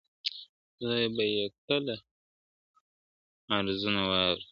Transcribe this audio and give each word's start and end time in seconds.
خدای 0.73 1.05
به 1.15 1.23
یې 1.35 1.45
کله 1.67 1.95
عرضونه 3.55 4.01
واوري!. 4.09 4.43